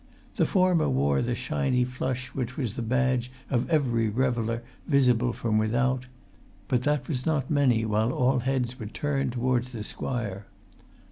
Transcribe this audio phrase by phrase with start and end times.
[0.37, 5.59] The former wore the shiny flush which was the badge of every reveller visible from
[5.59, 6.07] without;
[6.67, 10.47] but that was not many while all heads were turned towards the squire.